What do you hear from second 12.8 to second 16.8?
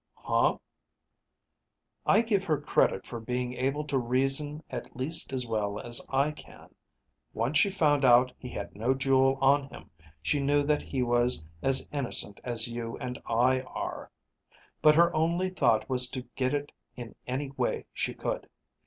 and I are. But her only thought was to get it